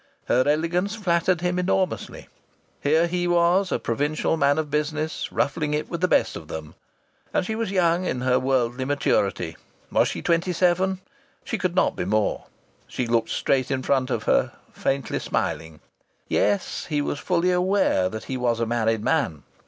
Her 0.25 0.45
elegance 0.47 0.95
flattered 0.95 1.41
him 1.41 1.59
enormously. 1.59 2.27
Here 2.81 3.05
he 3.05 3.27
was, 3.27 3.71
a 3.71 3.77
provincial 3.77 4.35
man 4.35 4.57
of 4.57 4.71
business, 4.71 5.31
ruffling 5.31 5.75
it 5.75 5.91
with 5.91 6.01
the 6.01 6.07
best 6.07 6.35
of 6.35 6.47
them!... 6.47 6.73
And 7.35 7.45
she 7.45 7.53
was 7.53 7.69
young 7.69 8.05
in 8.05 8.21
her 8.21 8.39
worldly 8.39 8.83
maturity. 8.83 9.57
Was 9.91 10.07
she 10.07 10.23
twenty 10.23 10.53
seven? 10.53 11.01
She 11.43 11.59
could 11.59 11.75
not 11.75 11.95
be 11.95 12.05
more. 12.05 12.45
She 12.87 13.05
looked 13.05 13.29
straight 13.29 13.69
in 13.69 13.83
front 13.83 14.09
of 14.09 14.23
her, 14.23 14.53
faintly 14.73 15.19
smiling.... 15.19 15.81
Yes, 16.27 16.87
he 16.87 16.99
was 16.99 17.19
fully 17.19 17.51
aware 17.51 18.09
that 18.09 18.23
he 18.23 18.37
was 18.37 18.59
a 18.59 18.65
married 18.65 19.03
man. 19.03 19.43